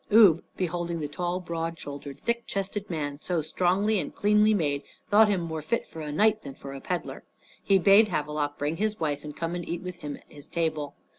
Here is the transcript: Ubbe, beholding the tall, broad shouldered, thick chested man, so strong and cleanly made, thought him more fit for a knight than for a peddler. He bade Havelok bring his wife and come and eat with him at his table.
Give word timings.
Ubbe, 0.09 0.41
beholding 0.57 0.99
the 0.99 1.07
tall, 1.07 1.39
broad 1.39 1.77
shouldered, 1.77 2.19
thick 2.19 2.47
chested 2.47 2.89
man, 2.89 3.19
so 3.19 3.43
strong 3.43 3.87
and 3.91 4.15
cleanly 4.15 4.51
made, 4.51 4.81
thought 5.11 5.27
him 5.27 5.41
more 5.41 5.61
fit 5.61 5.85
for 5.85 6.01
a 6.01 6.11
knight 6.11 6.41
than 6.41 6.55
for 6.55 6.73
a 6.73 6.81
peddler. 6.81 7.23
He 7.63 7.77
bade 7.77 8.07
Havelok 8.07 8.57
bring 8.57 8.77
his 8.77 8.99
wife 8.99 9.23
and 9.23 9.37
come 9.37 9.53
and 9.53 9.69
eat 9.69 9.83
with 9.83 9.97
him 9.97 10.17
at 10.17 10.23
his 10.27 10.47
table. 10.47 10.95